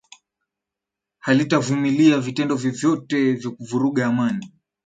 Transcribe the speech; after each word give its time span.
halitavumilia 1.19 2.17
vitendo 2.19 2.55
vyovyote 2.55 3.33
vya 3.33 3.51
kuvuruga 3.51 4.07
amani 4.07 4.53